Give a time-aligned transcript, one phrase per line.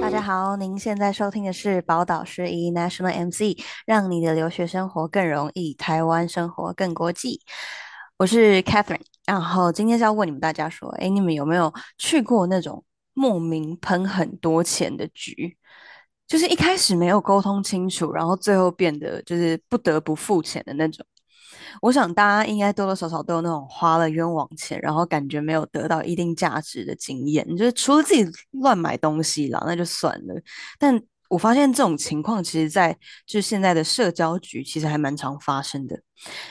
[0.00, 7.40] 大家好，您现在收听的是宝岛师 National MC，让你的留学生活更容易，台湾生活更国际。
[8.16, 12.82] 我是 Catherine，然后今天是要问你们大家说，哎，你们有没有去过那种
[13.12, 15.56] 莫名喷很多钱的局？
[16.26, 21.04] 就是一开始没有沟通清楚，然后最后变得就是不得不付钱的那种。
[21.82, 27.46] 我想大家应该多多少少都有那种花了冤枉钱，然后感觉没有得到一定价值的经验。
[27.56, 30.34] 就是除了自己乱买东西啦，那就算了。
[30.78, 32.96] 但我发现这种情况，其实在
[33.26, 36.00] 就是现在的社交局，其实还蛮常发生的。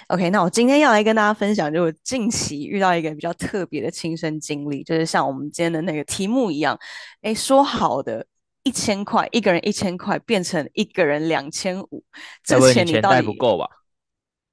[0.10, 6.78] OK，那我今天要来跟大家分享，就我近期遇到一个比较特别的亲身经历，就是像我们今天的那个题目一样，
[7.22, 8.26] 哎，说好的
[8.66, 12.04] 一千块，一个人一千块，变成一个人两千五，
[12.44, 13.70] 这钱你到底够吧？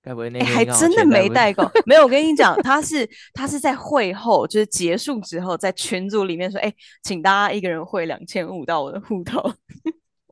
[0.03, 1.63] 该不会那欸还真的没带够？
[1.87, 9.41] 没有，我跟你讲，他是他是在会后，就是结束之后，在群组里面说，哎，请大家一个人汇两千五到我的户头。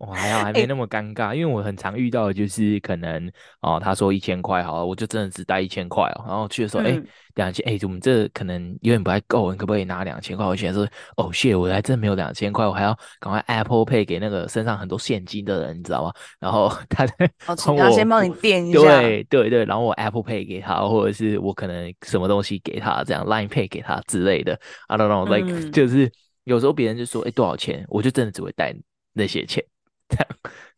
[0.01, 10.47] 我还好，还没那么尴尬，欸、因为我很常遇到的就是可能哦，他说一千块好了，我就真的只带一千块哦，然后去的时候，哎、嗯，两千，哎，我们这可能有点不太够，你可不可以拿两千块？
[10.47, 16.13] 我现在说，哦谢，我还真没有两千块，我还要赶快 Apple Pay 给那个身上很多现金的人，你知道吗？
[16.39, 17.05] 然后他
[17.47, 26.11] 哦，请他先帮你垫一下，对对对，然后我 Apple Pay 给他，或者是我可能什么东西给他，这样 Line Pay 给他之类的，I don't know，like、嗯、就是
[26.45, 27.85] 有时候别人就说，哎，多少钱？
[27.89, 28.75] 我就真的只会带
[29.13, 29.63] 那些钱。
[30.11, 30.27] 这 样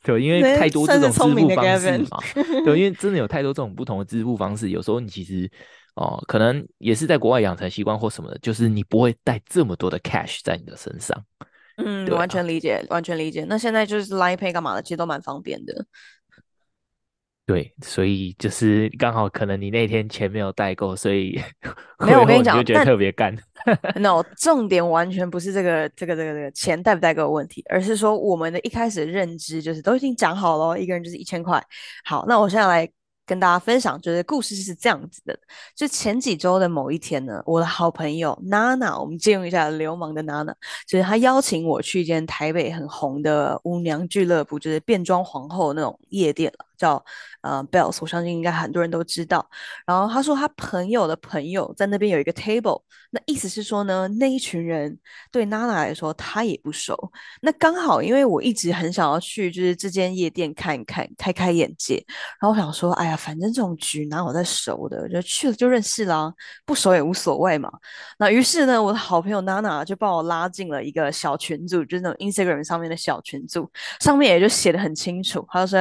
[0.04, 2.18] 对，因为太多这种支付方式嘛，
[2.64, 5.50] 对，因为真的有太多这种不同的支付方式，有时候你其实
[5.94, 11.24] 哦、呃，可能也是在国外养成习惯或什么的，就是你不会带这么多的 cash 在你的身上。
[11.76, 13.44] 嗯，啊、完全理解，完全理解。
[13.48, 15.86] 那现在就是 Line Pay 干嘛的，其实都蛮方便的。
[17.44, 21.40] 对，所以就是刚好可能你那天钱没有带够，所以
[21.98, 22.20] 没有。
[22.20, 23.36] 我跟你讲，就觉得特别干。
[23.98, 31.62] no，重点完全不是这个这个这个这个钱带不带够的问题，而是说我们的一开始的认知就是都已经讲好了，一个人就是一千块。
[32.04, 32.88] 好，那我现在来
[33.26, 35.36] 跟大家分享，就是故事是这样子的：
[35.74, 40.54] 就前几周的某一天呢，我的好朋友娜娜，我们借用一下流氓的娜娜，
[40.86, 46.66] 就是她邀请我去一间台北很红的舞娘俱乐部，就是变装皇后那种夜店了。
[46.76, 47.02] 叫
[47.42, 49.48] 呃 Bells，我相信应该很多人都知道。
[49.86, 54.98] 然后他说他朋友的朋友在那边有一个 table，那意思是说呢，那一群人
[55.30, 56.96] 对娜娜来说他也不熟。
[57.40, 62.04] 那刚好因为我一直很想要去，就是这间夜店看一看，开开眼界。
[62.40, 66.32] 然后我想说，哎呀，反正这种局哪有在熟的，就去了就认识啦，
[66.66, 67.70] 不熟也无所谓嘛。
[68.18, 75.78] 那于是呢，我的好朋友娜娜就把我拉进了一个小群组，就是那种 Instagram 上面的小群组，上面也就写的很清楚，他说，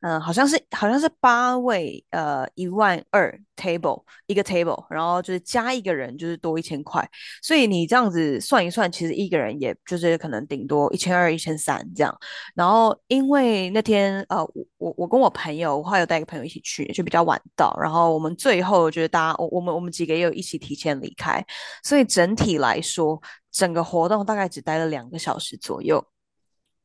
[0.00, 0.37] 嗯、好像。
[0.38, 7.04] 像是好像是八位，呃，一万二 table 一个 table，然后就是加一个人就是多一千块，
[7.42, 12.16] 所以你这样子算一算，其实一个人也就是可能顶多一千二、一千三这样。
[12.54, 14.44] 然后因为那天呃，
[14.76, 21.44] 我我跟我朋友，我还有带一个朋友一起去，就比较晚到，然后我们最后就是大家我我们我们几个也有一起提前离开，
[21.82, 23.20] 所以整体来说，
[23.50, 26.04] 整个活动大概只待了两个小时左右。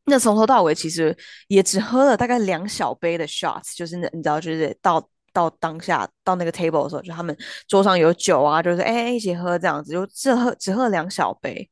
[0.06, 1.16] 那从头到尾其实
[1.48, 7.36] 也只喝了大概两小杯的 shots，就是那你知道，就是到到当下到那个 table 的时候，就他们
[7.68, 11.70] 桌上有酒啊，就是哎一起喝这样子，就只喝只喝了两小杯。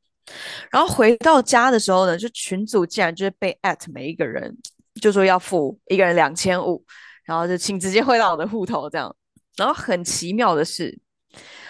[0.71, 4.55] 然后回到家的时候呢，就群组竟然就是被 at 每一个人，
[5.01, 6.81] 就说要付一个人两千五，
[7.25, 9.13] 然后就请直接汇到我的户头这样。
[9.57, 11.00] 然后很奇妙的是。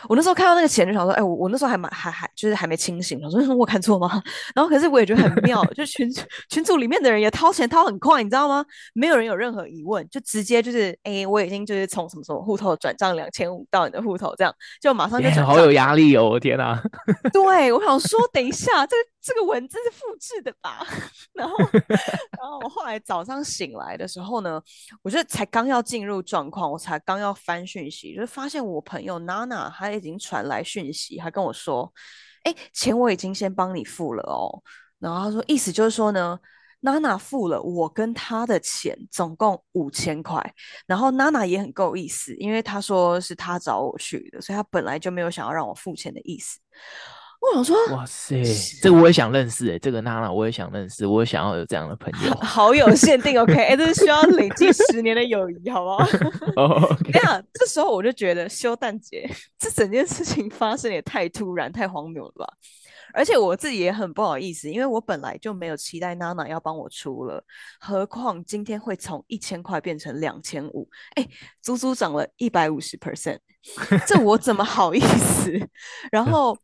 [0.09, 4.21] 我那时候看到那个钱就想说，哎，我我那时候还蛮还还就是还没清醒，我说我看错吗？
[4.55, 6.09] 然后可是我也觉得很妙，就群
[6.49, 8.65] 群组里面的人也掏钱掏很快，你知道吗？
[8.93, 15.45] 没有人有任何疑问，就直接就是，哎，我已经就是从什么什么户头转账两千五到你的户头，这样就马上就转。
[15.45, 16.81] 好有压力哦，我天哪！
[17.33, 20.83] 对，我想说，等一下，这个这个文字是复制的吧？
[21.33, 21.55] 然后
[22.41, 24.59] 然后我后来早上醒来的时候呢，
[25.03, 29.91] 我就才刚要进入状况，我才刚要翻讯息，就是发现我朋友娜娜她。
[29.91, 31.93] 已经传来讯息，她跟我说
[32.43, 34.47] ：“哎，钱我已经先帮你付了哦。”
[34.99, 36.39] 然后她说：“意思就是说呢，
[36.79, 40.41] 娜娜付了我跟他的钱，总共五千块。
[40.87, 46.57] 然后娜娜也很够意思，因为她说是她找我去的，所以她本来就没有想要让我付钱的意思。”
[47.41, 48.43] 我想说，哇塞，
[48.81, 52.33] 这个我也想认识哎，这个娜娜我也想认识，我也想要有这样的朋友。
[52.35, 56.05] 好友限定，OK，哎，这是需要累积十年的友谊，好不好？
[56.55, 59.27] 哦，这样，这时候我就觉得，修蛋姐，
[59.57, 62.53] 这整件事情发生也太突然、太荒谬了吧？
[63.13, 67.43] 而且我自己也很不好意思，因为我本来就没有期待娜娜要帮我出了，
[67.79, 71.27] 何况今天会从一千块变成两千五，哎，
[71.59, 73.39] 足足涨了一百五十 percent，
[74.07, 75.51] 这我怎么好意思？
[76.09, 76.55] 然后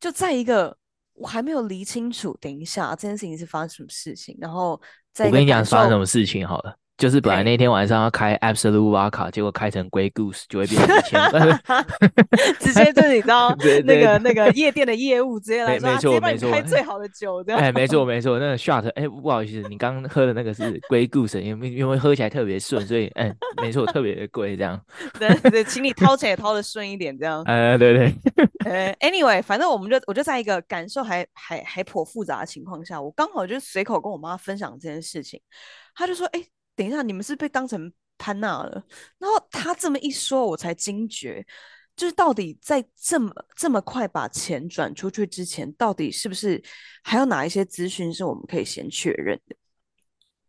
[0.00, 0.76] 就在一个
[1.14, 4.80] 我还没有理清楚，等一下这件事情是发生什么事情，然后
[5.12, 6.78] 在我跟你讲发生什么事情好了。
[6.98, 11.20] 就是本来那天晚上要开 Absolute Vodka，结果开成 Grey Goose 就会变成一千，
[12.58, 13.54] 直接就是你知道
[13.86, 17.56] 那个那个夜店的业务直接来说，没错没错，开最好的酒的。
[17.56, 24.78] 哎，没错没错，那个 shot，哎，不好意思，你刚喝的那个是 Grey Goose，因为因为喝起来特别顺，所以哎，没错，特别的贵这样。
[25.20, 27.44] 对对，请你掏钱也掏的顺一点这样。
[27.44, 28.12] 哎，对对。
[28.64, 35.40] 呃，Anyway，反正我们就我就在一个感受还还还颇复杂的情况下，我刚好就随口跟我妈分享这件事情，
[35.94, 36.42] 她就说，哎。
[36.78, 38.80] 等一下，你们是被当成潘娜了？
[39.18, 41.44] 然后他这么一说，我才惊觉，
[41.96, 46.62] 就是到底在这么这么快把钱转出去之前，到底是不是
[47.02, 49.56] 还有哪一些资讯是我们可以先确认的？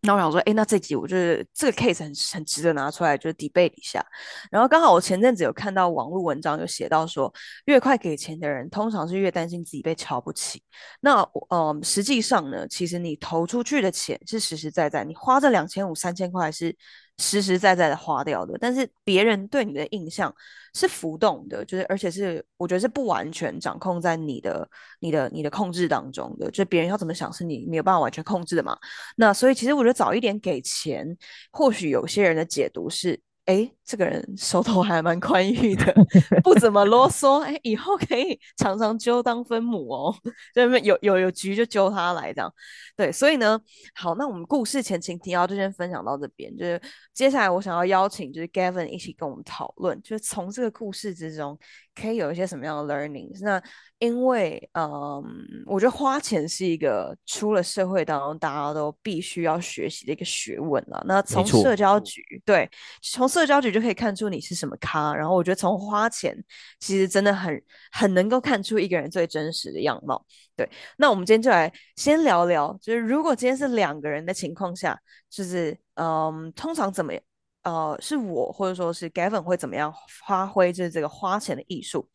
[0.02, 4.04] 那我想说，哎，那这集我觉得这个 case 很很值得拿出来，就是 debate 一下。
[4.50, 7.34] 然后刚好我前阵子有看到网络文章，有写到说，
[7.66, 10.64] 越快给钱的人，通常是越担心自己被瞧不起。
[11.02, 16.76] 那呃，实际上呢，其实你投出去的钱是实实在在，你花这两千五、三千块是。
[17.20, 20.34] 实实在在的花掉的，但是别人对你的印象
[20.74, 24.68] 是浮动的，就是而且是我觉得是不完全掌控在你的、
[25.02, 28.76] 你的、你的控制当中的，就别人要怎么想是你没有办法完全控制的嘛。
[29.18, 31.06] 那所以其实我觉得早一点给钱，
[31.52, 33.22] 或许有些人的解读是。
[33.50, 35.92] 哎，这个人手头还蛮宽裕的，
[36.44, 37.40] 不怎么啰嗦。
[37.40, 40.16] 哎，以后可以常常揪当分母哦，
[40.54, 42.54] 就有有有局就揪他来这样。
[42.96, 43.60] 对，所以呢，
[43.96, 46.56] 好，那我们故事前情提要就先分享到这边。
[46.56, 46.80] 就是
[47.12, 51.58] 接下来我想要邀请就是 Gavin 一起跟我们讨论，就是从这个故事之中
[52.00, 53.44] 可以有一些什么样的 learnings。
[53.44, 53.60] 那
[53.98, 55.24] 因为，嗯，
[55.66, 61.04] 我觉得花钱是一个出了社会当中大家都必须要学习的一个学问了。
[61.08, 62.70] 那从社交局，对，
[63.02, 65.16] 从社社交局就可以看出你是什么咖。
[65.16, 66.36] 然后我觉得从花钱，
[66.80, 70.26] 其实真的很很能够看出一个人最真实的样貌。
[70.58, 75.00] 对，那我们今天就来先聊聊，就是如果今天是两个人的情况下，
[75.30, 77.22] 就是，嗯，通常怎么样？
[77.64, 79.94] 呃，是我或者说是 Gavin 会怎么样
[80.26, 82.08] 发挥就是这个花钱的艺术？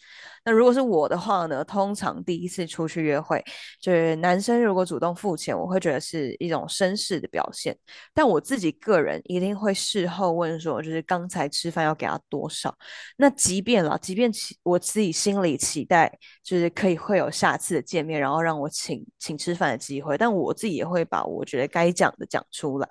[0.43, 3.45] 那如果是我的话呢，通常第一次出去约会，
[3.81, 7.77] 就是男生如果主动付钱，我会觉得是一种绅士的表现。
[8.15, 12.75] 但我自己个人一定会事后问说，就是刚才吃饭要给他多少？
[13.19, 16.11] 那即便啦，即便期我自己心里期待
[16.43, 22.89] 就是可以会有下次的见面，然后让我请请吃饭的机会，但我自己也会把我觉得该讲的讲出来。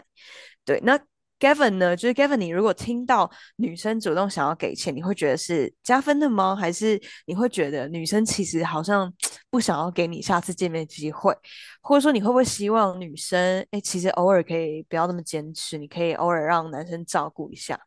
[0.64, 1.00] 对，那。
[1.44, 1.94] Gavin 呢？
[1.94, 6.56] 就是 Gavin，你如果听到女生主动想要给钱，你会觉得是加分的吗？
[6.56, 9.14] 还是你会觉得女生其实好像
[9.52, 11.36] 不想要给你下次见面机会？
[11.82, 17.78] 或者说你会不会希望女生哎，其实偶尔可以不要那么坚持，你可以偶尔让男生照顾一下？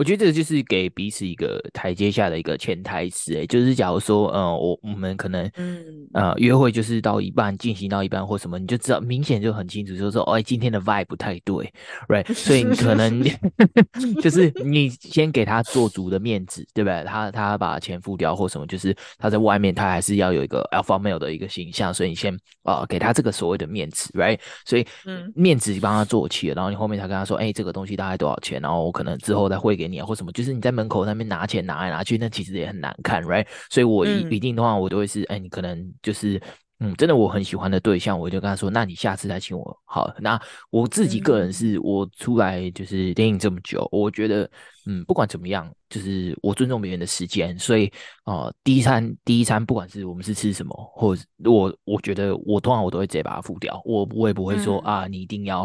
[0.00, 11.70] 我觉得这个就是给彼此一个台阶下的一个潜台词，哎，就是假如说，呃，我我们可能，嗯，呃，约会就是到一半进行到一半或什么，你就知道明显就很清楚，就是说，哦，今天的 vibe 不太对
[12.08, 12.26] ，right？
[12.32, 13.22] 所以你可能
[14.22, 17.04] 就是你先给他做足的面子，对不对？
[17.04, 24.38] 他他把钱付掉或什么，就是他在外面他还是要有一个 alpha male 的一个形象，所以你先啊、呃、给他这个所谓的面子，right？
[24.64, 28.58] 所以嗯，面子帮他做起了，然后你后面才跟他说，哎，这个东西大概多少钱？
[28.62, 30.06] 然后我可能之后再汇给你啊。
[30.06, 33.46] 或什么，就是你在门口那边拿钱拿来拿去，那其实也很难看，right？
[33.70, 36.40] 所以我一一定的话，我都会是，哎、你可能就是，
[36.80, 39.78] 嗯，真的我很喜欢的对象，我就跟他说，那你下次再请我。
[39.84, 44.50] 好，那我自己个人是我出来就是电影这么久，我觉得。
[44.86, 47.92] 嗯，不管怎么样，就是我尊重别人的时间，所以
[48.24, 55.60] 呃，第一餐第一餐，不管是我们是吃什么，或者我我觉得我通常我都会直接把它付掉，我我也不会说、嗯、啊，你一定要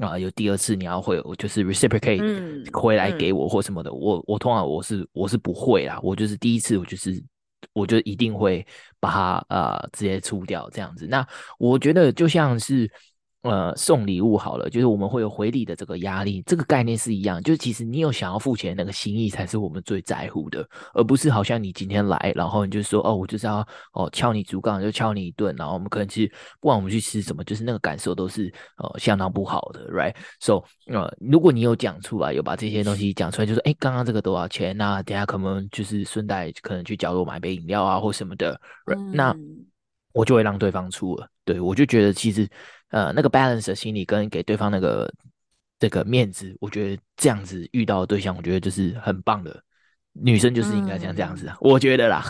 [0.00, 7.24] 啊、呃、有第二次你要会有就是 reciprocate 回来给我或什么的，嗯、我我通常我是我是不会啦，我就是第一次我就是
[7.72, 8.66] 我就一定会
[9.00, 11.06] 把它呃直接出掉这样子。
[11.06, 11.26] 那
[11.58, 12.90] 我觉得就像是。
[13.42, 17.40] 呃，送礼物好了，就是我们会有回礼的这个压力，这个概念是一样。
[17.40, 34.76] 就是其实你有想要付钱的那个心意，才是我们最在乎的，而不是好像你今天来，然后你就说哦，我就是要哦敲你竹杠，就敲你一顿，然后我们可能其实不管我们去吃什么，就是那个感受都是呃相当不好的，right？So，呃，如果你有讲出来，有把这些东西讲出来，就是哎，刚刚这个多少钱？
[34.76, 38.98] 那等下可能就是顺带可能去角落买杯饮料啊，或什么的，right?
[38.98, 39.36] 嗯，那
[40.12, 41.28] 我就会让对方出了。
[41.44, 42.48] 对，我就觉得其实。
[42.88, 45.12] 呃，那个 balance 的心理跟给对方那个
[45.78, 49.62] 这个面子，我觉得这样子遇到的对象，我觉得就是很棒的
[50.12, 52.24] 女生就是应该像这样子啊，嗯、我觉得啦。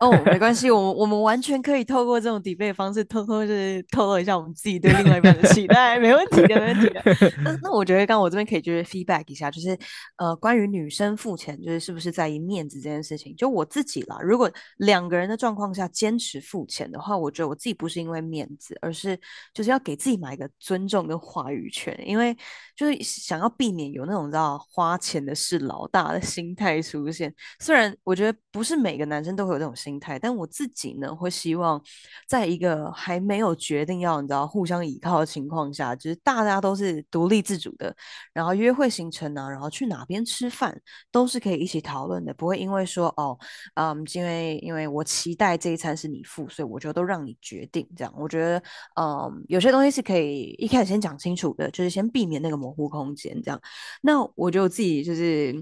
[0.00, 7.02] 哦，没关系，我们我们完全可以透过这种 debate 方式，偷偷就是透露一下我们自己对另外一半的期待，没问题的，没问题的。
[7.44, 9.78] 那 那我觉得，刚刚我这边可以就是 feedback 一下，就是
[10.16, 14.18] 呃，关于女生付钱，就是是不是在意面子这件事情，就我自己啦。
[14.20, 19.18] 如果两个人的状况下坚持付钱的话，我觉得我自己不是因为面子，而是
[19.54, 22.36] 就是要给自己买一个尊重跟话语权，因为
[22.76, 27.34] 就是想要避免有那种你知道花钱的是老大的心态出现。
[27.60, 29.72] 虽然我觉得不是每个男生都会有这种。
[29.84, 31.82] 心态，但我自己呢，会希望
[32.26, 37.94] 在一个还没有决定要你知道互相依靠的情况下，就是大家都是独立自主的，
[38.32, 40.80] 然后约会行程啊，然后去哪边吃饭
[41.10, 43.36] 都是可以一起讨论的，不会因为说哦，
[43.74, 48.14] 嗯，因为因为我期待这一餐是你付，所以我就都让你决定这样。
[48.16, 48.62] 我觉得，
[48.94, 53.60] 嗯，有些东西是可以一开始先讲清楚的，就是先避免那个模糊空间这样。
[54.00, 55.52] 那我觉得我自己就是，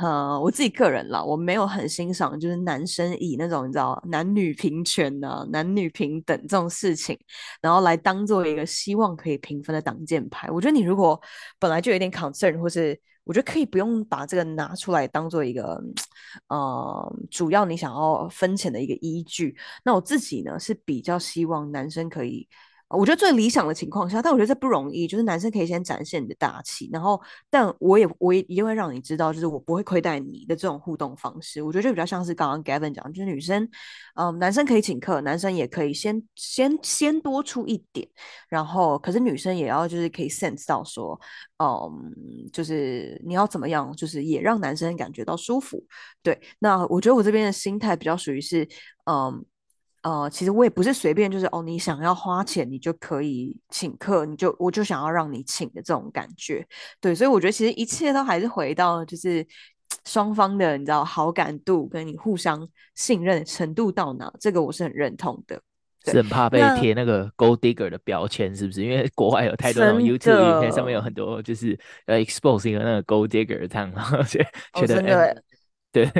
[0.00, 3.66] 呃，我自己个人啦，我没有很欣赏就是男生以那种。
[3.66, 7.18] 你知道男女平权呐、啊，男女平等这种事情，
[7.60, 10.50] 然后来当做一个希望可以平分的挡箭牌。
[10.50, 11.20] 我觉得你如果
[11.58, 15.80] 本来就有点 concern，或是我觉得可以不用把这个拿出来当做一个
[16.48, 19.56] 呃主要你想要分钱的一个依据。
[19.84, 22.48] 那我自己呢是比较希望男生可以。
[22.92, 25.06] 我觉得最理想的情况下，但我觉得这不容易。
[25.06, 27.20] 就是男生可以先展现你的大气，然后，
[27.50, 31.62] 但我也我也一定会让你知道，就是我不会亏待你的这种互动方式。
[31.62, 33.68] 我觉得就比较像是刚刚 Gavin 讲，就是女生，
[34.14, 38.06] 嗯，男生可以请客，男生也可以先先先多出一点，
[38.48, 41.18] 然后，可是女生也要就是可以 sense 到说，
[41.58, 45.82] 嗯，就是你要怎么样，就是也让男生感觉到舒服。
[46.22, 48.68] 对，那我觉得我这边的心态比较属于是，
[49.06, 49.44] 嗯。
[50.02, 56.66] 呃，其实我也不是随便就是哦，你想要花钱，你就可以请客，你就我就想要让你请的这种感觉，
[57.00, 59.46] 对，所以我觉得其实一切都还是回到就是
[60.04, 65.60] 双方的，你知道好感度跟你互相信任的程度到哪，这个我是很认同的。
[66.04, 68.82] 是很怕被贴那个 gold digger 的标签，是不是？
[68.82, 75.42] 因为国外有太多那种 YouTube 影片，上面有很多就是呃 exposing 那个 gold digger 这样，然后觉得、哦、欸、
[75.92, 76.10] 对。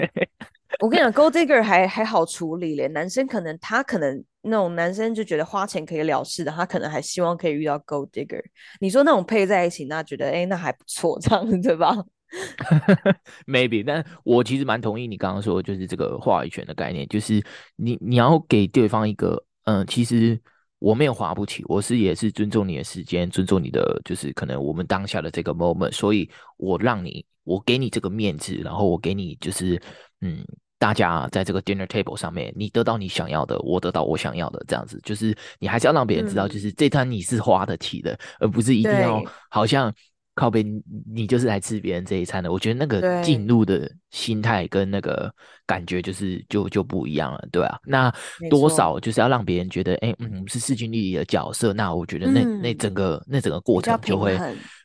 [0.81, 2.87] 我跟你讲，Gold Digger 还还好处理咧。
[2.89, 8.43] 男生可能他可能那种男生就觉得花钱可以了事的，他可能还希望可以遇到 Gold Digger。
[8.81, 11.95] 你说那种配在一起，那觉得哎、那还不错，这样子对吧？
[13.47, 17.45] Maybe，但我其实蛮同意你刚刚说，就是这个话语权的概念，就是
[17.77, 20.41] 你你要给对方一个，嗯，其实
[20.79, 29.79] 我没有花不起，我是也是尊重你的时间，尊重你的，就是可能我们当下的这个 moment，所以我让你，我给你这个面子，然后我给你就是，
[30.23, 30.43] 嗯。
[30.79, 39.95] 大家在这个 dinner table 上面，你得到你想要的，我得到我想要的，这样子就是你还是要让别人知道，就是这餐你是花得起的，嗯、而不是一定要好像
[40.35, 40.67] 靠边，
[41.07, 42.51] 你就是来吃别人这一餐的。
[42.51, 45.33] 我觉得那个进入的心态跟那个
[45.65, 48.13] 感觉就是就就不一样了，对啊，那
[48.51, 51.73] 多少就是要让别人觉得，哎、欸，嗯，是势均力敌的角色。
[51.73, 54.37] 那我觉得那、嗯、那整个那整个过程就会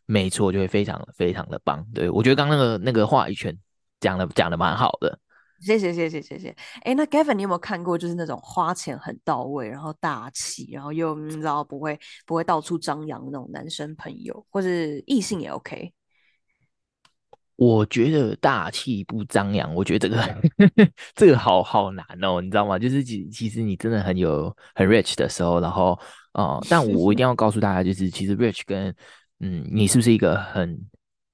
[0.05, 1.83] 没错，就会非常非常的棒。
[1.91, 3.57] 对，我觉得刚那个那个话语权
[3.99, 5.17] 讲的讲的蛮好的。
[5.59, 15.91] 谢谢谢谢谢谢，哎，那 Gavin，你有没有看过就是那种花钱很到位，然后大气，然后又你知道不会不会到处张扬的那种男生朋友，或是异性也 OK？
[17.55, 20.41] 我觉得大气不张扬，我觉得这个
[21.15, 22.77] 这个好好难哦，你知道吗？
[22.77, 25.99] 就是其其实你真的很有很 rich 的时候，然后
[26.33, 28.95] 哦、呃，但我我一定要告诉大家，就是其实 rich 跟
[29.39, 30.79] 嗯，你是不是一个很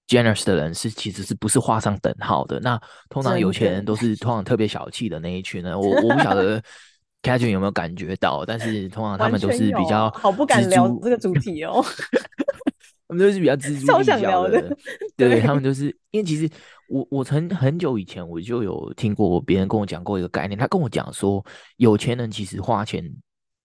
[0.07, 2.60] generous 的人是其实是不是画上等号的？
[2.60, 2.79] 那
[3.10, 5.79] 通常有钱人都是通常特别小气的那一群呢。
[5.79, 6.62] 我我不晓得
[7.24, 11.83] Catherine 有没有感觉到，但是通常他们都是比较好不敢聊这个主题哦。
[13.07, 14.75] 他们都是比较錙铢必较的，
[15.15, 16.50] 对，对他们就是因为其实
[16.88, 21.43] 我我曾很久以前我就有听过别人跟我讲过一个概念，他跟我讲说
[21.77, 23.03] 有钱人其实花钱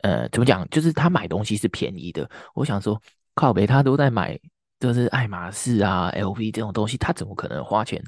[0.03, 2.29] 呃怎么讲，就是他买东西是便宜的。
[2.55, 3.01] 我想说
[3.35, 4.39] 靠北，他都在买。
[4.81, 8.03] 就是爱马仕啊、LV 这种东西，他怎么可能花钱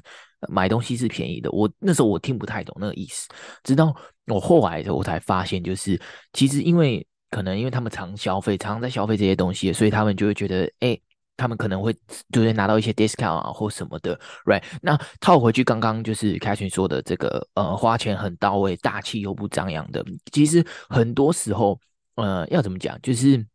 [0.47, 1.51] 买东西是便宜的？
[1.51, 3.27] 我那时候我听不太懂那个意思，
[3.63, 3.93] 直到
[4.27, 5.99] 我后来的我才发现，就是
[6.33, 10.97] 其实因为可能因为他们常消费，常常在消费这些东西，所以他们就会觉得，哎、
[11.35, 11.93] 他们可能会
[12.31, 14.63] 就是拿到一些 discount 啊或什么的，right？
[14.81, 21.77] 那套回去刚刚就是 Katherine 说的这个，呃，花钱很到位、大气又不张扬的，其实很多时候，
[22.15, 23.45] 呃，要怎么讲，就是。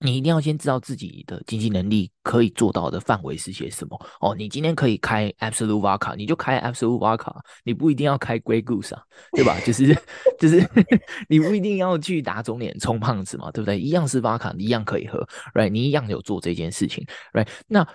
[0.00, 4.34] 你一定要先知道自己的经济能力可以做到的范围是些什么哦。
[4.34, 9.02] 你今天可以开 Absolut Vodka，你就开 Absolut Vodka，你不一定要开 Grey Goose 啊，
[9.32, 9.58] 对吧？
[9.66, 9.96] 就是
[10.38, 10.64] 就是
[11.28, 13.78] 你不一定要去打肿脸充胖子嘛，对不对？
[13.78, 15.68] 一样是 Vodka，一样可以喝，right？
[15.68, 17.48] 你一样有做这件事情，right？
[17.66, 17.86] 那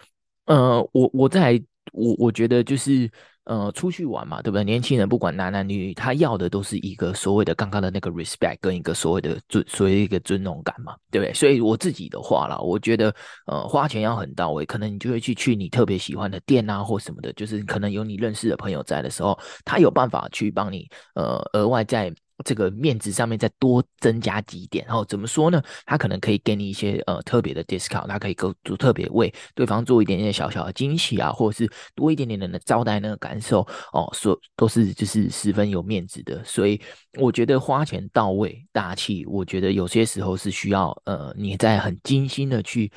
[0.45, 1.61] 呃，我我在
[1.93, 3.09] 我我觉得就是
[3.45, 4.63] 呃，出去玩嘛，对不对？
[4.63, 11.33] 年轻人不管男男女女，他要的都是一个所谓的刚刚的那个 respect，跟一个所谓的尊，所谓一个尊荣感嘛，对不对？
[11.33, 13.13] 所以我自己的话啦，我觉得，
[13.47, 22.13] 呃，花钱要很到位，可能你就会去去你特别喜欢的店啊，或什么的，就是可能有你认识的朋友在的时候，他有办法去帮你，呃，额外再。
[22.43, 25.61] 这个面子上面再多增加几点，然后怎么说呢？
[25.85, 33.59] 他可能可以给你一些呃特别的 discount，他可以够做特别为对方做一点点小小的惊喜啊，或者是多一点点的招待那个感受
[33.91, 36.43] 哦，所都是就是十分有面子的。
[36.43, 36.79] 所以
[37.19, 42.91] 我觉得花钱到位大气，我觉得有些时候是需要呃你在很精心的去。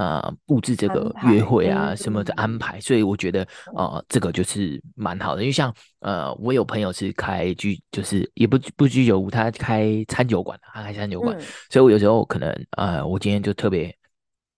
[0.00, 5.42] 呃，布置这个约会啊，什么的安排，所以我觉得呃，这个就是蛮好的。
[5.42, 11.38] 因为像呃，我有朋友是开居，就是也不不居酒屋，他开餐酒馆，他开餐酒馆，
[11.68, 13.94] 所以我有时候可能呃，我今天就特别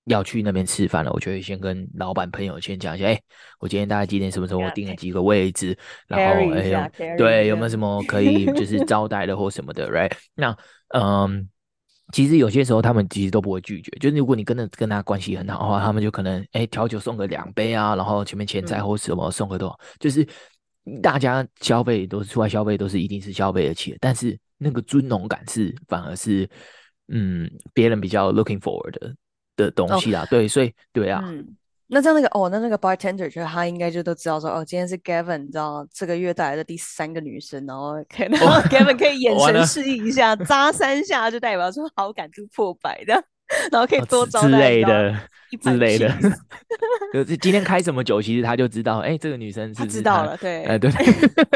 [0.05, 3.21] 要去那边吃饭了，我就会先跟老板朋友先讲一下，哎，
[3.59, 10.13] 我今天大概几点什么时候我订了几个位置，然后哎，对，有没有什么可以就是 招待的或什么的，right？
[10.37, 10.57] 那
[10.91, 11.49] 嗯。
[12.13, 20.27] 其实有些时候他们其实都不会拒绝，就是如果你跟的跟他关系很好的话，他们就可能哎调酒送个两杯啊，然后前面前菜或什么送个多少，嗯、就是
[21.01, 26.49] 大家消费都是出来消费都是一定是消费得起的，但是那个尊荣感是反而是
[27.09, 29.15] 嗯别人比较 looking forward 的
[29.57, 31.23] 的东西啊，哦、对，所以对啊。
[31.27, 31.47] 嗯
[31.95, 43.13] 那这样那个哦，那那个 bartender 就他应该就都知道说哦，今天是 Gavin，你知道这个月带来的第三个女生，然后 可能 Gavin 可以眼神示意一下，扎三下就代表说好感度破百的，
[43.71, 45.15] 然后可以多招待之类的
[45.61, 46.09] 之类的。
[47.13, 50.91] 就是今天开什么酒，其实他就知道，哎，这个女生是知道了，对，哎对，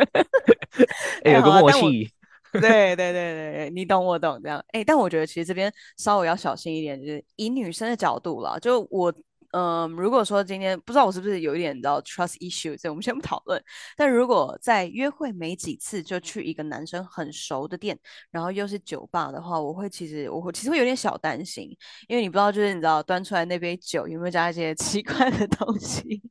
[1.25, 2.11] 哎有个默契，
[2.53, 9.11] 对对对对，你懂我懂这样，哎，但我觉得其实这边稍微要小心一点，就是以女生的角度啦，就我。
[9.53, 13.63] 嗯，如果说今天不知道我是不是有一点你知道 trust issue，所以我们先不讨论。
[13.97, 17.99] 但如果在约会没几次就去一个男生很熟的店，
[18.31, 21.69] 然后又是酒吧的话，我会其实我会其实会有点小担心，
[22.09, 26.23] 因为你不知道就是你知道端出来那杯酒有没有加一些奇怪的东西。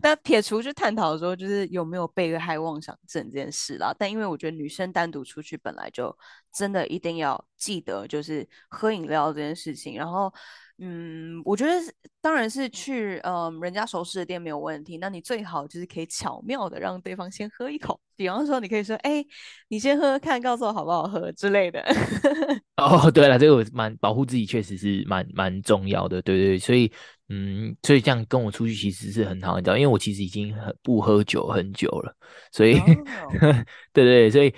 [0.00, 6.16] 但撇除去探讨说就是有没有被害妄想症这件事啦，但因为我觉得女生单独出去本来就
[6.52, 10.32] 真的一定要记得就是喝饮料这件事情，然后。
[10.78, 11.72] 嗯，我觉得
[12.20, 14.98] 当然是去嗯人家熟识的店没有问题。
[14.98, 19.24] 那你最好就是可以巧妙的让对方先喝一口，比方说你可以说：“哎，
[19.68, 21.80] 你先喝喝看，告诉我好不好喝之类的。
[22.76, 26.58] ”哦，对了，这个蛮保护自己，确实是蛮蛮重要的，对对。
[26.58, 26.90] 所以
[27.28, 32.12] 嗯，所以这样跟我出去其实是很好，你知道，因为我其实已经很不喝酒很久了，
[32.50, 32.84] 所以、哦、
[33.94, 34.52] 对对，所以。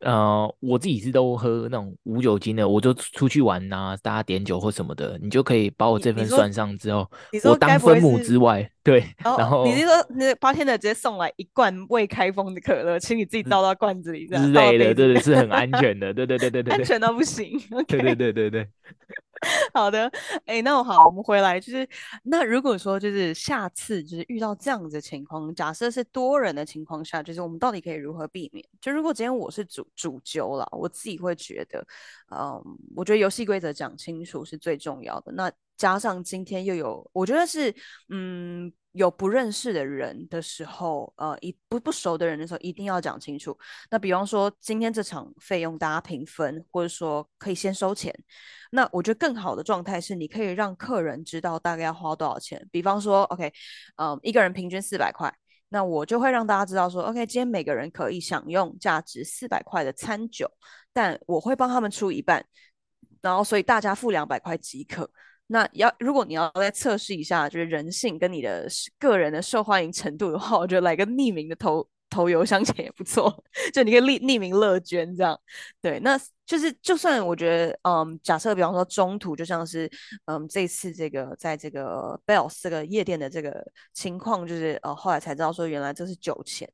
[0.00, 7.10] 呃，我自己是都喝那种无酒精的，我就出去玩啊，大家点酒或什么的，你就可以把我这份算上之后，
[7.44, 18.68] 我当分母之外，对，哦、然后你是说那八天的直接送来一罐未开封的可乐，请你自己倒到罐子里，之类的，对对，是很安全的，对对对对对，安全到不行，okay、对对对对对。
[19.74, 20.10] 好的，
[20.46, 21.88] 哎，那我好，我们回来就是，
[22.24, 28.64] 那如果说就是下次就是遇到这样子的情况，假设是多人的情况下，就是我们到底可以如何避免？
[28.80, 31.86] 就如果今天我是主主揪了，我自己会觉得，
[32.30, 32.62] 嗯，
[32.94, 35.32] 我觉得游戏规则讲清楚是最重要的。
[35.32, 37.74] 那加上今天又有，我觉得是，
[38.08, 38.72] 嗯。
[38.96, 43.56] 有不认识的人的时候，呃，一不不熟的人的时候，一定要讲清楚。
[43.90, 48.12] 那比方说，今天这场费用大家平分，或者说可以先收钱。
[48.70, 52.66] 那我觉得更好的状态是，你可以让客人知道大概要花多少钱。
[52.72, 53.52] 比方说，OK，
[53.96, 55.30] 嗯、呃，一个人平均四百块，
[55.68, 60.50] 那我就会让大家知道说，OK，今天每个人可以享用价值四百块的餐酒，
[60.94, 62.44] 但我会帮他们出一半，
[63.20, 65.10] 然后所以大家付两百块即可。
[65.48, 68.66] 那要如果你要再测试一下，就是人性跟你的
[68.98, 73.32] 个人的受欢迎程度的话，我觉得来个匿名的投投邮箱钱 也不错，
[73.72, 75.38] 就你可以匿匿名乐捐这样。
[75.80, 79.90] 对，那就是就算我觉得，嗯，假设比方说中途就像是，
[80.26, 86.68] 嗯，这次这个在这个 Bell 这个夜店的这个情况，就是呃后来才知道说原来这是酒钱。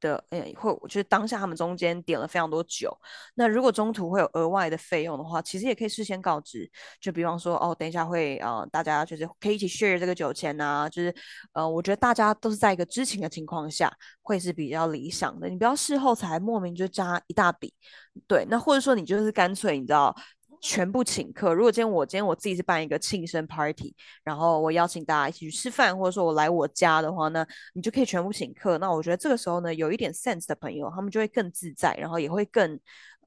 [0.00, 2.96] 的，诶，或就是当下他们中间点了非常多酒，
[3.34, 11.14] 那如果中途会有额外的费用的话，其实也可以事先告知，就比方说，哦，等一下会，呃，大家就是可以一起 share 这个酒钱啊，就是，
[11.52, 17.72] 呃，我觉得大家都是在一个知情的情况下，会是比较理想的，你不要事后才莫名就加一大笔，
[18.26, 20.14] 对，那或者说你就是干脆，你知道。
[20.60, 21.52] 全部请客。
[21.54, 28.78] 如果今天我今天我自己是办一个庆生 party，然后我邀请大家一起去吃饭，或者说我来我家的话呢，你就可以全部请客。
[28.78, 32.78] 那我觉得这个时候呢，有一点 sense 的朋友，他们就会更自在，然后也会更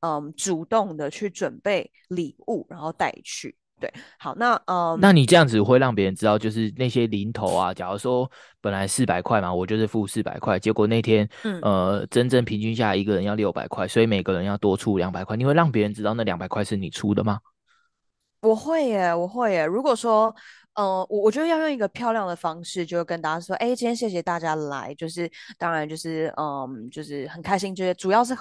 [0.02, 3.56] 嗯主动的去准备礼物，然后带去。
[3.82, 8.30] 对，好，那呃，那你这样子会让别人知道，就是那些零头啊，假如说
[8.62, 17.39] 本来四百块嘛，我就是付四百块，结果那天，嗯、呃，真正平均下来一个人要六百块，所以每个人要多出两百块，你会让别人知道那两百块是你出的吗？
[18.41, 19.65] 我会耶，我会耶。
[19.65, 20.34] 如果说，
[20.76, 28.36] 嗯、呃，我我觉得要用一个漂亮的方式，就跟大家说，哎，今天谢谢大家来，就是当然就是，嗯，就是很开心，就是主要是。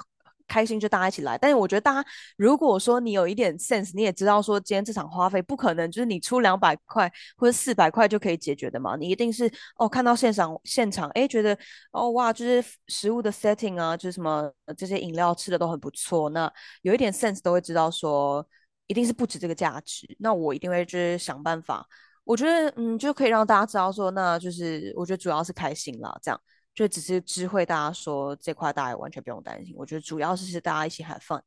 [0.51, 11.57] 开心就大家一起来，但是我觉得大家如果说你有一点 sense，你也知道说今天这场花费不可能就是你出两百块或者四百块就可以解决的嘛，你一定是哦看到现场现场哎觉得
[11.93, 18.45] 哦哇就是食物的 setting 啊，就是什么这些饮料吃的都很不错，那有一点 sense 都会知道说
[18.87, 21.87] 一定是不止这个价值，那我一定会就是想办法，
[22.25, 26.41] 我觉得嗯就可以让大家知道说那就是我觉得主要是开心啦这样。
[26.73, 31.41] 就只是知会大家说这块大家完全不用担心，我觉得主要是是大家一起 have fun，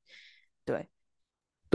[0.64, 0.88] 对。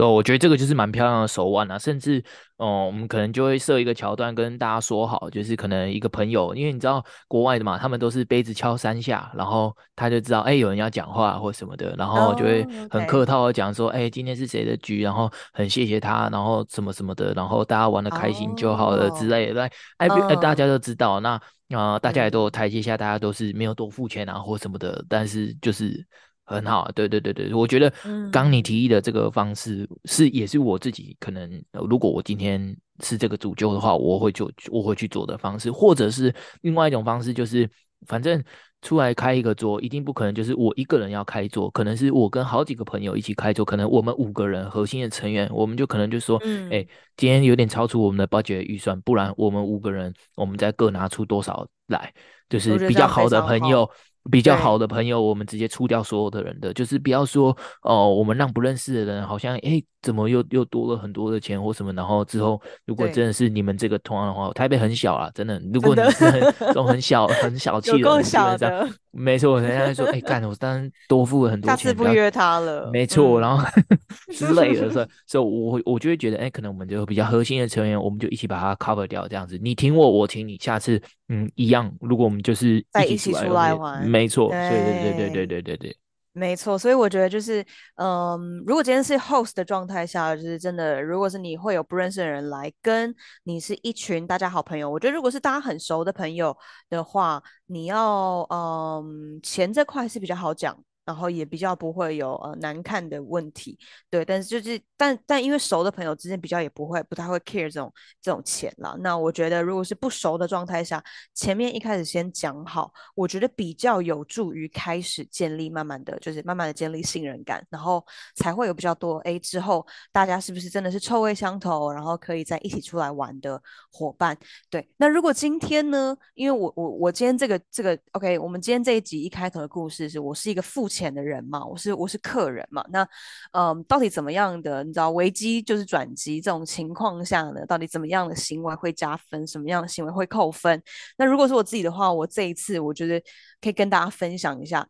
[0.00, 2.24] 对，我觉得这个就是蛮漂亮的手腕啊，甚至，
[2.56, 19.64] 哦，我们可能就会设一个桥段跟大家说好，就是可能一个朋友，因为你知道国外的嘛，他们都是杯子敲三下，然后他就知道，哎，有人要讲话或什么的，然后就会很客套的讲说，哎，今天是谁的局，然后很谢谢他，然后什么什么的，然后大家玩的开心就好了之类的，
[19.98, 21.38] 哎，哎，大家都知道，那
[21.76, 26.06] 啊，大家也都有台阶下，大家都是没有多付钱啊或什么的，但是就是。
[26.50, 27.92] 很好，对对对对，我觉得
[28.32, 31.48] 刚你提议的这个方式是也是我自己可能，
[31.88, 37.70] 如果我今天是这个主揪的话，我会就我会去做的方式，或者是另外一种方式，就是
[38.08, 38.42] 反正
[38.82, 46.36] 出来开一个桌，一定不可能就是我一个人要开桌，可能是我跟好几个朋友一起开桌，可能我们五个人核心的成员，我们就可能就说，
[46.70, 46.84] 哎，
[47.16, 52.12] 今天有点超出我们的 budget 预算，不然我们五个人，我们再各拿出多少来，
[52.48, 53.88] 就是比较好的朋友。
[54.30, 73.64] 比较好的朋友，我们直接出掉所有的人的，就是不要说哦，我们让不认识的人好像哎，怎么又又多了很多的钱或什么，然后之后如果真的是你们这个团的话，台北很小啊，真的，如果你是很 这种很小很小气的，够小的，没错，人家说哎干，我当然多付了很多钱，下次不约他了，没错，然后
[74.32, 84.06] 之类的，所以所以我我就会觉得哎，可能我们就比较核心的成员，我们就一起把它 cover 掉，这样子，你挺我，我挺你，下次嗯一样，如果我们就是一起出来玩。
[84.06, 85.96] 没错，对对对对对对对，
[86.32, 86.78] 没错。
[86.78, 87.64] 所以我觉得就是，
[87.96, 93.14] 嗯，如果今天是 host 的状态下，就是真的，如果是你会有不认识的人来，跟
[93.44, 96.56] 你是一群大家好朋友，我觉得如果是大家很熟的朋友
[96.88, 100.76] 的话，你要，嗯，钱这块是比较好讲。
[101.10, 103.76] 然后也比较不会有呃难看的问题，
[104.08, 107.92] 对，但是就是但但因为熟的朋友之间比较也不会不太会 care 这种
[108.22, 108.96] 这种钱啦。
[109.00, 111.02] 那我觉得如果是不熟的状态下，
[111.34, 124.38] 前面一开始先讲好，我觉得比较有助于开始建立慢慢的就是慢慢的建立信任感，然后才会有比较多哎之后大家是不是真的是臭味相投，然后可以在一起出来玩的伙伴。
[124.70, 133.08] 对，那如果今天呢，因为我我我今天这个这个 OK，我们今天这一集一开头的故事是我是一个父亲钱的人嘛，我是我是客人嘛，那
[133.52, 134.84] 嗯，到底怎么样的？
[134.84, 140.82] 你知道危机就是转机，这种情况下呢，到底怎么样的行为会加分，什么样的行为会扣分？
[141.16, 143.18] 那如果是我自己的话，我这一次我觉得
[143.62, 144.86] 可以跟大家分享一下。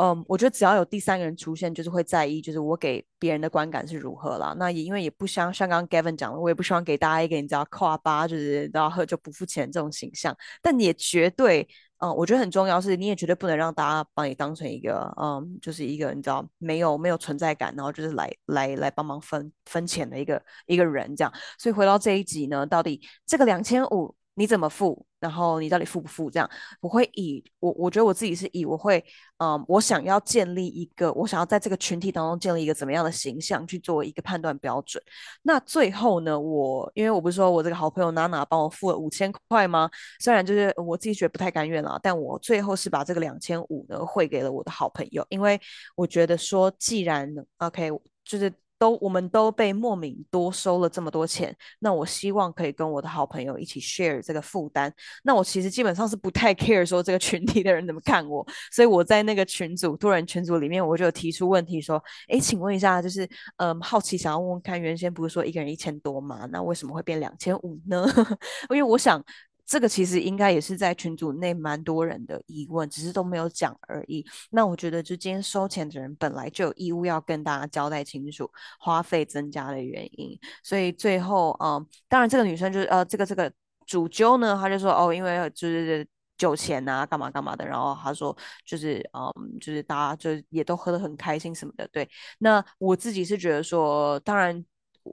[0.00, 4.54] 嗯，我觉得只要有第三个人出现，就是会在意，就是我给别人的观感是如何啦。
[4.58, 11.68] 那也因为也不像像刚刚 Gavin 讲的，我也不希望给大家一个你知道扣八，就是然后喝酒不付钱这种形象，但也绝对。
[12.00, 21.32] 嗯，我觉得很重要是，你也绝对不能让大家把你当成一个，嗯，就是一个你知道没有没有存在感，然后就是来来来帮忙分分钱的一个一个人这样。
[21.58, 25.04] 所以回到这一集呢，到底这个两千五你怎么付？
[25.18, 26.30] 然后你到底付不付？
[26.30, 26.50] 这样
[26.80, 29.04] 我会以我，我觉得我自己是以我会，
[29.36, 35.02] 嗯，我想要建立一个，我想要在这个群体当中建立一个怎么样的形象去做一个判断标准。
[35.42, 39.90] 那最后呢，我因为我不是说我这个好朋友娜娜帮我付了五千块吗？
[40.20, 45.60] 虽然就是我自己觉得不太甘愿啦，但我最后是把这个两千五呢汇给了我的好朋友，因为
[45.94, 47.90] 我觉得说既然 OK
[48.24, 48.50] 就是。
[48.80, 54.90] 都，我们都被莫名多收了这么多钱，那我希望可以跟我的好朋友一起 share 这个负担。
[55.22, 66.48] 那我其实基本上是不太 care 说这个群体的人怎么看我，所以我在那个群组多人群组里面，我就提出问题说，哎，请问一下，就是嗯，好奇想要问问看，原先不是说一个人一千多吗？
[66.50, 68.06] 那为什么会变两千五呢？
[68.70, 69.22] 因为我想。
[69.70, 74.26] 这个其实应该也是在群组内蛮多人的疑问，只是都没有讲而已。
[74.50, 80.36] 那我觉得，就今天收钱的人本来就有义务要跟大家交代清楚花费增加的原因。
[80.64, 83.52] 所以最后，嗯，当然这个女生就是呃，这个这个
[83.86, 86.04] 主揪呢，她就说哦，因为就是
[86.36, 87.64] 酒钱啊，干嘛干嘛的。
[87.64, 91.88] 然后他说就是嗯，就是大家就也都喝得很开心什么的。
[91.92, 92.08] 对，
[92.40, 94.64] 那我自己是觉得说，当然。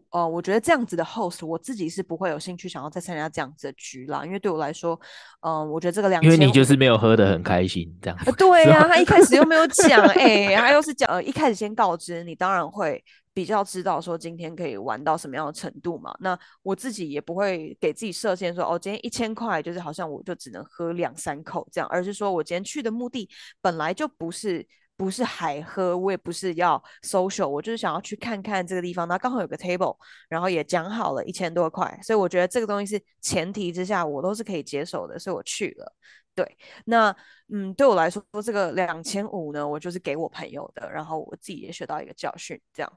[0.09, 4.99] 呃，我觉得这样子的 host，我自己是不会有兴趣想要再参加这样子的局啦，因为对我来说，
[5.41, 8.19] 嗯、呃，我觉得这个两千，因为你就是没有喝得很开心这样。
[8.25, 16.13] 呃、对呀、啊，他一开始又没有 讲，哎、欸，他又是讲，呃，一开始先告知你，当然会比较知道说今天可以玩到什么样的程度嘛。
[16.19, 23.29] 那我自己也不会给自己设限说，哦，今天一千块就是好像我就只能喝两三口这样，而是说我今天去的目的
[23.61, 24.67] 本来就不是。
[24.97, 29.07] 不是海喝，我也不是要 social，我就是想要去看看这个地方。
[29.07, 29.95] 那刚好有个 table，
[30.27, 35.95] 然后也讲好了一千多块，所以我觉得这个东西是前提之下，我都是可以接受的，所以我去了。
[36.33, 37.15] 对，那
[37.53, 42.91] 嗯，对我来说，这个两千五呢，我就是给我朋友的，然后我自己也学到一个教训，这样。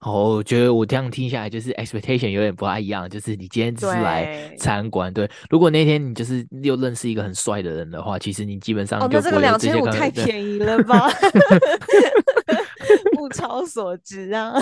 [0.00, 3.10] 哦，我觉得我这样听下来，就是 expectation 有点不太一样。
[3.10, 9.34] 就是你今天只是来参观，对，如果那天你就是又认识一个很帅的人的话，其实你基本上就不会有这些。
[9.34, 11.10] 哦，那这个两千五太便宜了吧？
[13.18, 14.54] 物超所值啊！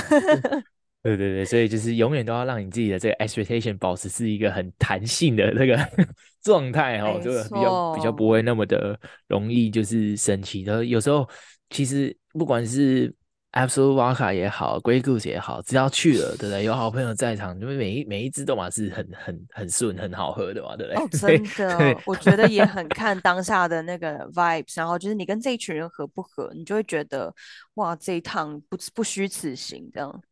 [1.03, 5.79] 对对对，所以就是永远都要让你自己的这个 expectation 保持是一个很弹性的那个
[6.43, 10.83] 状态哦，就比较比较不会那么的容易就是生气然后。
[10.83, 11.29] 有时候
[11.69, 13.15] 其实不管是。
[13.57, 16.65] Absolut Vodka 也好，Grey Goose 也好，只要去了，对不对？
[16.65, 21.03] 有好朋友在场，因为每一每一支都嘛是很很很顺、很好喝的嘛，对不对？
[21.03, 27.35] 哦， 真的，我觉得也很 看当下的那个 vibes，然后就是你跟这一群人合不合，你就会觉得
[27.77, 30.23] 哇，这一趟不不虚此行这样。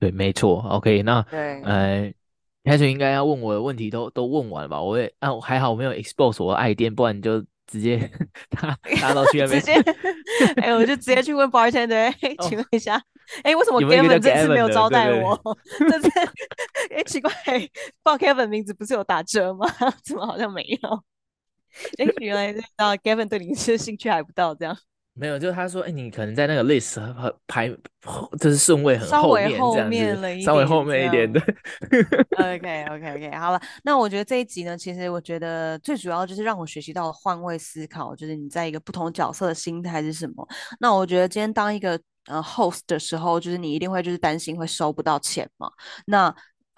[0.00, 0.62] 对，没错。
[0.70, 2.10] OK，那对，呃，
[2.64, 4.80] 开始应该要问我的问题都都问完了吧？
[4.80, 7.44] 我也啊，还好我没有 expose 我的爱店，不然你就。
[7.68, 8.10] 直接
[8.50, 9.74] 他 他到去那边， 直接
[10.56, 12.12] 哎、欸，我就直接去问 bartender，
[12.48, 12.94] 请问一下，
[13.44, 13.54] 哎、oh.
[13.54, 15.38] 欸，为什么 Gavin 这次没有招待我？
[15.78, 16.08] 这次
[16.90, 17.30] 哎、欸，奇怪，
[18.02, 19.66] 报 Kevin 名字不是有打折吗？
[20.02, 21.04] 怎么好像没有？
[21.98, 24.76] 哎、欸，原来知道 Gavin 对你是兴趣还不到这样。
[25.18, 27.00] 没有，就是他说，哎、欸，你可能在那个 list
[27.46, 27.68] 排，
[28.38, 31.40] 就是顺位很后面，稍微后面了一点，稍微后面一点的。
[32.38, 40.46] OK OK OK，好了，那我觉得这一集呢，其实我觉得最主要就是让我学习到换位思考，就是你在一个不同角色的心态是什么。
[40.78, 45.70] 那我觉得今天当一个呃 host 的时候，就是你一定会就是担心会收不到钱嘛。
[46.06, 46.34] 那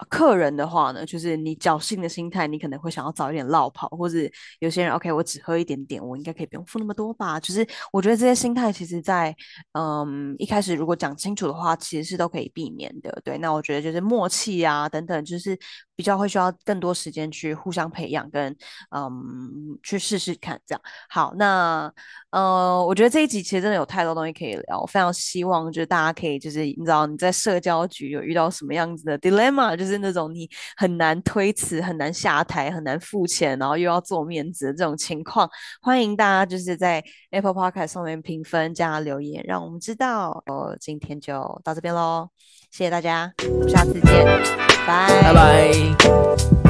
[0.09, 4.17] 客人的话呢，就是你侥幸的心态，你可能会想要早一点落跑，或者
[4.59, 7.39] 有些人 OK，我只喝一点点，我应该可以不用付那么多吧。
[7.39, 9.35] 就是我觉得这些心态，其实在
[9.73, 13.21] 嗯一开始如果讲清楚的话，其实是都可以避免的。
[13.23, 15.57] 对，那我觉得就是默契啊等等，就是
[16.01, 18.51] 比较会需要更多时间去互相培养跟
[18.89, 20.81] 嗯去试试看这样。
[21.09, 21.89] 好，那
[22.31, 30.01] 呃我觉得这一集其实真的有太多东西可以聊，我非常希望就是大家可以就是你知道你在社交局有遇到什么样子的 dilemma，就是。
[30.01, 35.47] 那种你很难推辞、很难下台、很难付钱，然后又要做面子的这种情况，
[35.79, 40.41] 欢迎大家就是在 Apple Podcast 上面评分加留言，让我们知道。
[40.47, 42.29] 哦，今天就到这边喽，
[42.71, 46.60] 谢谢大家，我们下次见，拜拜。